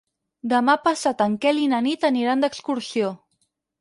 [0.53, 3.13] Demà passat en Quel i na Nit aniran d'excursió.